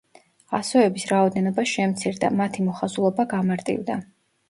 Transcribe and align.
ასოების 0.59 1.05
რაოდენობა 1.11 1.67
შემცირდა, 1.73 2.35
მათი 2.43 2.69
მოხაზულობა 2.73 3.31
გამარტივდა. 3.39 4.05